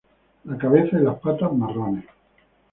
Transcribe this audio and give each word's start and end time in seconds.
La 0.45 0.57
cabeza 0.57 0.99
y 0.99 1.03
las 1.03 1.19
patas 1.19 1.53
marrones. 1.53 2.05